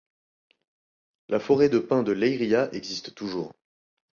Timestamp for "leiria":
2.11-2.73